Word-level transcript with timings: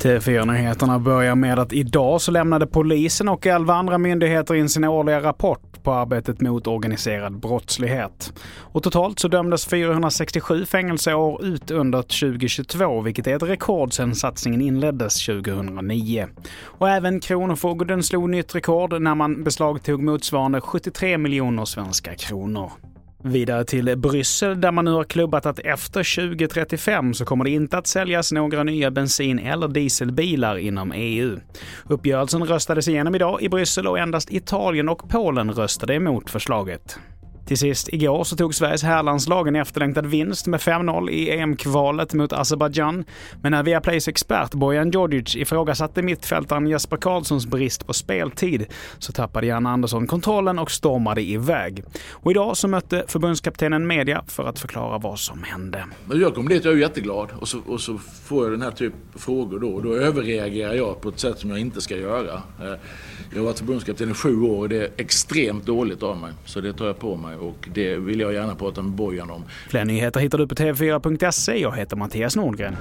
TV4-nyheterna 0.00 0.98
börjar 0.98 1.34
med 1.34 1.58
att 1.58 1.72
idag 1.72 2.20
så 2.20 2.30
lämnade 2.30 2.66
polisen 2.66 3.28
och 3.28 3.46
elva 3.46 3.74
andra 3.74 3.98
myndigheter 3.98 4.54
in 4.54 4.68
sin 4.68 4.84
årliga 4.84 5.20
rapport 5.20 5.82
på 5.82 5.92
arbetet 5.92 6.40
mot 6.40 6.66
organiserad 6.66 7.40
brottslighet. 7.40 8.32
Och 8.58 8.82
totalt 8.82 9.18
så 9.18 9.28
dömdes 9.28 9.66
467 9.66 10.64
fängelseår 10.64 11.44
ut 11.44 11.70
under 11.70 12.02
2022, 12.02 13.00
vilket 13.00 13.26
är 13.26 13.36
ett 13.36 13.42
rekord 13.42 13.92
sedan 13.92 14.14
satsningen 14.14 14.60
inleddes 14.60 15.26
2009. 15.26 16.26
Och 16.62 16.88
även 16.88 17.20
Kronofogden 17.20 18.02
slog 18.02 18.30
nytt 18.30 18.54
rekord 18.54 19.02
när 19.02 19.14
man 19.14 19.44
beslagtog 19.44 20.02
motsvarande 20.02 20.60
73 20.60 21.18
miljoner 21.18 21.64
svenska 21.64 22.14
kronor. 22.14 22.72
Vidare 23.22 23.64
till 23.64 23.98
Bryssel 23.98 24.60
där 24.60 24.72
man 24.72 24.84
nu 24.84 24.90
har 24.90 25.04
klubbat 25.04 25.46
att 25.46 25.58
efter 25.58 26.28
2035 26.28 27.14
så 27.14 27.24
kommer 27.24 27.44
det 27.44 27.50
inte 27.50 27.78
att 27.78 27.86
säljas 27.86 28.32
några 28.32 28.64
nya 28.64 28.90
bensin 28.90 29.38
eller 29.38 29.68
dieselbilar 29.68 30.58
inom 30.58 30.92
EU. 30.92 31.38
Uppgörelsen 31.88 32.44
röstades 32.44 32.88
igenom 32.88 33.14
idag 33.14 33.42
i 33.42 33.48
Bryssel 33.48 33.86
och 33.86 33.98
endast 33.98 34.32
Italien 34.32 34.88
och 34.88 35.08
Polen 35.08 35.52
röstade 35.52 35.94
emot 35.94 36.30
förslaget. 36.30 36.98
Till 37.50 37.58
sist 37.58 37.88
igår 37.88 38.24
så 38.24 38.36
tog 38.36 38.54
Sveriges 38.54 38.82
herrlandslag 38.82 39.48
en 39.48 39.56
efterlängtad 39.56 40.06
vinst 40.06 40.46
med 40.46 40.60
5-0 40.60 41.10
i 41.10 41.30
EM-kvalet 41.30 42.14
mot 42.14 42.32
Azerbajdzjan. 42.32 43.04
Men 43.42 43.52
när 43.52 43.62
Viaplays 43.62 44.08
expert 44.08 44.50
Bojan 44.50 44.90
Djordjic 44.90 45.36
ifrågasatte 45.36 46.02
mittfältaren 46.02 46.66
Jesper 46.66 46.96
Karlssons 46.96 47.46
brist 47.46 47.86
på 47.86 47.92
speltid 47.92 48.66
så 48.98 49.12
tappade 49.12 49.46
Jan 49.46 49.66
Andersson 49.66 50.06
kontrollen 50.06 50.58
och 50.58 50.70
stormade 50.70 51.22
iväg. 51.22 51.84
Och 52.10 52.30
idag 52.30 52.56
så 52.56 52.68
mötte 52.68 53.04
förbundskaptenen 53.08 53.86
media 53.86 54.24
för 54.26 54.44
att 54.44 54.58
förklara 54.58 54.98
vad 54.98 55.18
som 55.18 55.42
hände. 55.42 55.84
Jag 56.12 56.34
kom 56.34 56.48
dit, 56.48 56.64
jag 56.64 56.74
är 56.74 56.78
jätteglad 56.78 57.28
och 57.40 57.48
så, 57.48 57.58
och 57.66 57.80
så 57.80 57.98
får 58.24 58.44
jag 58.44 58.52
den 58.52 58.62
här 58.62 58.70
typen 58.70 59.00
av 59.14 59.18
frågor 59.18 59.58
då. 59.58 59.68
Och 59.68 59.82
då 59.82 59.94
överreagerar 59.94 60.74
jag 60.74 61.00
på 61.00 61.08
ett 61.08 61.18
sätt 61.18 61.38
som 61.38 61.50
jag 61.50 61.58
inte 61.58 61.80
ska 61.80 61.96
göra. 61.96 62.42
Eh, 62.62 62.74
jag 63.30 63.38
har 63.38 63.44
varit 63.44 63.58
förbundskapten 63.58 64.10
i 64.10 64.14
sju 64.14 64.40
år 64.40 64.58
och 64.58 64.68
det 64.68 64.76
är 64.76 64.88
extremt 64.96 65.66
dåligt 65.66 66.02
av 66.02 66.16
mig. 66.16 66.32
Så 66.44 66.60
det 66.60 66.72
tar 66.72 66.86
jag 66.86 66.98
på 66.98 67.16
mig 67.16 67.36
och 67.40 67.68
det 67.74 67.96
vill 67.96 68.20
jag 68.20 68.32
gärna 68.32 68.54
prata 68.54 68.82
med 68.82 68.92
Bojan 68.92 69.30
om. 69.30 69.44
Fler 69.68 69.84
nyheter 69.84 70.20
hittar 70.20 70.38
du 70.38 70.46
på 70.46 70.54
tv4.se. 70.54 71.60
Jag 71.60 71.76
heter 71.76 71.96
Mattias 71.96 72.36
Nordgren. 72.36 72.76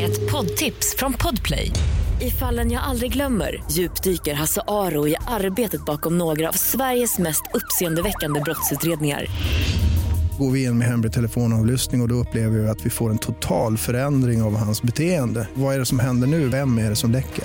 Ett 0.00 0.32
poddtips 0.32 0.96
från 0.98 1.12
Podplay. 1.12 1.70
I 2.20 2.30
fallen 2.30 2.70
jag 2.70 2.82
aldrig 2.82 3.12
glömmer 3.12 3.62
djupdyker 3.70 4.34
Hasse 4.34 4.60
Aro 4.66 5.08
i 5.08 5.16
arbetet 5.26 5.84
bakom 5.84 6.18
några 6.18 6.48
av 6.48 6.52
Sveriges 6.52 7.18
mest 7.18 7.42
uppseendeväckande 7.54 8.40
brottsutredningar 8.40 9.26
går 10.38 10.50
vi 10.50 10.64
in 10.64 10.78
med 10.78 10.88
hemlig 10.88 11.12
telefonavlyssning 11.12 12.00
och, 12.00 12.04
och 12.04 12.08
då 12.08 12.14
upplever 12.14 12.58
vi 12.58 12.68
att 12.68 12.86
vi 12.86 12.90
får 12.90 13.10
en 13.10 13.18
total 13.18 13.78
förändring 13.78 14.42
av 14.42 14.56
hans 14.56 14.82
beteende. 14.82 15.48
Vad 15.54 15.74
är 15.74 15.78
det 15.78 15.86
som 15.86 15.98
händer 15.98 16.26
nu? 16.26 16.48
Vem 16.48 16.78
är 16.78 16.90
det 16.90 16.96
som 16.96 17.10
läcker? 17.10 17.44